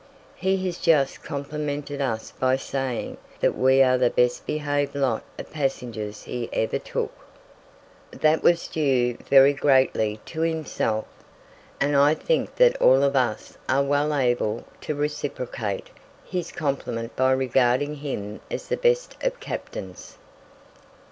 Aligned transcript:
He 0.35 0.57
has 0.65 0.79
just 0.79 1.21
complimented 1.21 2.01
us 2.01 2.31
by 2.31 2.55
saying 2.55 3.17
that 3.39 3.55
we 3.55 3.83
are 3.83 3.99
the 3.99 4.09
best 4.09 4.47
behaved 4.47 4.95
lot 4.95 5.21
of 5.37 5.51
passengers 5.51 6.23
he 6.23 6.49
ever 6.51 6.79
took. 6.79 7.11
That 8.09 8.41
was 8.41 8.67
due 8.67 9.15
very 9.29 9.53
greatly 9.53 10.19
to 10.25 10.41
himself; 10.41 11.05
and 11.79 11.95
I 11.95 12.15
think 12.15 12.55
that 12.55 12.81
all 12.81 13.03
of 13.03 13.15
us 13.15 13.59
are 13.69 13.83
well 13.83 14.11
able 14.15 14.63
to 14.89 14.95
reciprocate 14.95 15.91
his 16.25 16.51
compliment 16.51 17.15
by 17.15 17.31
regarding 17.33 17.93
him 17.97 18.41
as 18.49 18.69
the 18.69 18.77
best 18.77 19.15
of 19.21 19.39
captains. 19.39 20.17